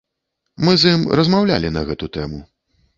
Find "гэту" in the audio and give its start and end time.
1.93-2.05